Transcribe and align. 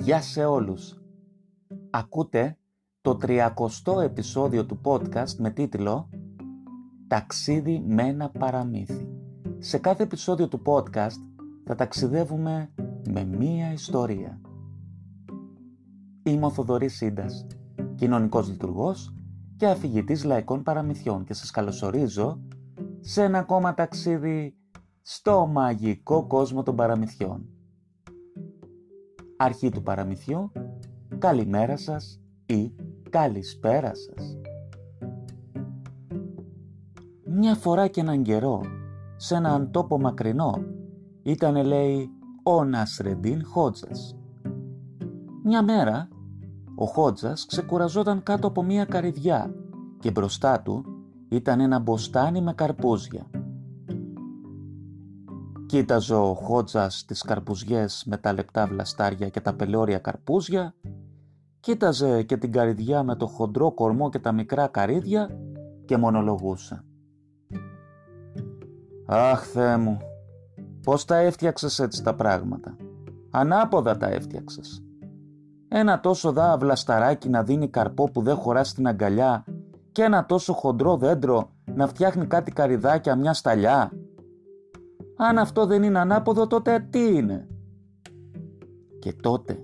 Γεια 0.00 0.20
σε 0.20 0.44
όλους. 0.44 1.00
Ακούτε 1.90 2.56
το 3.00 3.18
30ο 3.22 4.02
επεισόδιο 4.02 4.66
του 4.66 4.80
podcast 4.84 5.34
με 5.38 5.50
τίτλο 5.50 6.08
«Ταξίδι 7.06 7.84
με 7.86 8.02
ένα 8.02 8.30
παραμύθι». 8.30 9.08
Σε 9.58 9.78
κάθε 9.78 10.02
επεισόδιο 10.02 10.48
του 10.48 10.62
podcast 10.64 11.20
θα 11.64 11.74
ταξιδεύουμε 11.74 12.72
με 13.08 13.24
μία 13.24 13.72
ιστορία. 13.72 14.40
Είμαι 16.22 16.46
ο 16.46 16.50
Θοδωρής 16.50 16.96
Σύντας, 16.96 17.46
κοινωνικός 17.94 18.48
λειτουργός 18.48 19.14
και 19.56 19.66
αφηγητής 19.66 20.24
λαϊκών 20.24 20.62
παραμυθιών 20.62 21.24
και 21.24 21.34
σας 21.34 21.50
καλωσορίζω 21.50 22.40
σε 23.00 23.22
ένα 23.22 23.38
ακόμα 23.38 23.74
ταξίδι 23.74 24.56
στο 25.02 25.46
μαγικό 25.46 26.26
κόσμο 26.26 26.62
των 26.62 26.76
παραμυθιών. 26.76 27.59
Αρχή 29.42 29.68
του 29.68 29.82
παραμυθιού, 29.82 30.52
καλημέρα 31.18 31.76
σας 31.76 32.20
ή 32.46 32.72
καλησπέρα 33.10 33.92
σας. 33.94 34.38
Μια 37.24 37.54
φορά 37.54 37.86
και 37.86 38.00
έναν 38.00 38.22
καιρό, 38.22 38.60
σε 39.16 39.34
έναν 39.34 39.70
τόπο 39.70 40.00
μακρινό, 40.00 40.54
ήταν 41.22 41.64
λέει 41.66 42.10
ο 42.42 42.64
Νασρεντίν 42.64 43.44
Χότζας. 43.44 44.16
Μια 45.44 45.62
μέρα, 45.62 46.08
ο 46.74 46.84
Χότζας 46.84 47.46
ξεκουραζόταν 47.46 48.22
κάτω 48.22 48.46
από 48.46 48.62
μια 48.62 48.84
καρυδιά 48.84 49.54
και 49.98 50.10
μπροστά 50.10 50.62
του 50.62 50.84
ήταν 51.28 51.60
ένα 51.60 51.78
μποστάνι 51.78 52.40
με 52.40 52.52
καρπούζια. 52.52 53.30
Κοίταζε 55.70 56.14
ο 56.14 56.34
Χότζας 56.34 57.04
τις 57.04 57.22
καρπουζιές 57.22 58.04
με 58.06 58.16
τα 58.16 58.32
λεπτά 58.32 58.66
βλαστάρια 58.66 59.28
και 59.28 59.40
τα 59.40 59.54
πελώρια 59.54 59.98
καρπούζια, 59.98 60.74
κοίταζε 61.60 62.22
και 62.22 62.36
την 62.36 62.52
καρυδιά 62.52 63.02
με 63.02 63.16
το 63.16 63.26
χοντρό 63.26 63.72
κορμό 63.72 64.08
και 64.08 64.18
τα 64.18 64.32
μικρά 64.32 64.66
καρύδια 64.66 65.30
και 65.84 65.96
μονολογούσε. 65.96 66.84
«Αχ, 69.06 69.46
Θεέ 69.46 69.76
μου, 69.76 69.98
πώς 70.82 71.04
τα 71.04 71.16
έφτιαξες 71.16 71.78
έτσι 71.78 72.02
τα 72.02 72.14
πράγματα. 72.14 72.76
Ανάποδα 73.30 73.96
τα 73.96 74.06
έφτιαξες. 74.06 74.82
Ένα 75.68 76.00
τόσο 76.00 76.32
δά 76.32 76.56
βλασταράκι 76.58 77.28
να 77.28 77.42
δίνει 77.42 77.68
καρπό 77.68 78.10
που 78.10 78.22
δεν 78.22 78.36
χωρά 78.36 78.64
στην 78.64 78.86
αγκαλιά 78.86 79.44
και 79.92 80.02
ένα 80.02 80.26
τόσο 80.26 80.52
χοντρό 80.52 80.96
δέντρο 80.96 81.50
να 81.64 81.86
φτιάχνει 81.86 82.26
κάτι 82.26 82.52
καριδάκια 82.52 83.16
μια 83.16 83.32
σταλιά. 83.32 83.92
Αν 85.22 85.38
αυτό 85.38 85.66
δεν 85.66 85.82
είναι 85.82 85.98
ανάποδο 85.98 86.46
τότε 86.46 86.86
τι 86.90 87.16
είναι; 87.16 87.48
Και 88.98 89.12
τότε 89.12 89.58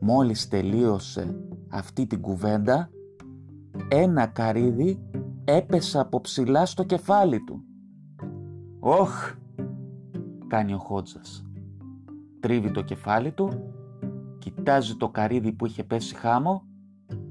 μόλις 0.00 0.48
τελείωσε 0.48 1.40
αυτή 1.68 2.06
την 2.06 2.20
κουβέντα 2.20 2.90
ένα 3.88 4.26
καρύδι 4.26 5.02
έπεσε 5.44 5.98
από 5.98 6.20
ψηλά 6.20 6.66
στο 6.66 6.84
κεφάλι 6.84 7.44
του. 7.44 7.62
«Όχ», 8.78 9.34
κάνει 10.46 10.74
ο 10.74 10.78
Χότζας. 10.78 11.46
Τρίβει 12.40 12.70
το 12.70 12.82
κεφάλι 12.82 13.32
του, 13.32 13.50
κοιτάζει 14.38 14.96
το 14.96 15.08
καρύδι 15.08 15.52
που 15.52 15.66
είχε 15.66 15.84
πέσει 15.84 16.14
χάμο 16.14 16.62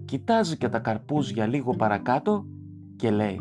κοιτάζει 0.06 0.58
και 0.58 0.70
τα 0.70 0.80
καρπούζια 0.80 1.48
λίγο 1.48 1.76
παρακάτω 1.76 2.46
και 2.96 3.12
λέει 3.12 3.40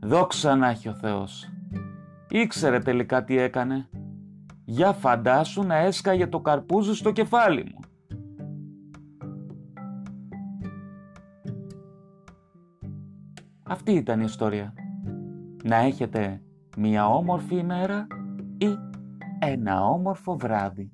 «Δόξα 0.00 0.56
να 0.56 0.68
έχει 0.68 0.88
ο 0.88 0.94
Θεός, 0.94 1.53
ήξερε 2.38 2.78
τελικά 2.78 3.24
τι 3.24 3.38
έκανε. 3.38 3.88
Για 4.64 4.92
φαντάσου 4.92 5.62
να 5.62 5.76
έσκαγε 5.76 6.26
το 6.26 6.40
καρπούζι 6.40 6.94
στο 6.94 7.10
κεφάλι 7.12 7.64
μου». 7.64 7.80
Αυτή 13.62 13.92
ήταν 13.92 14.20
η 14.20 14.24
ιστορία. 14.26 14.74
Να 15.62 15.76
έχετε 15.76 16.42
μια 16.76 17.08
όμορφη 17.08 17.56
ημέρα 17.56 18.06
ή 18.58 18.68
ένα 19.38 19.84
όμορφο 19.84 20.36
βράδυ. 20.36 20.92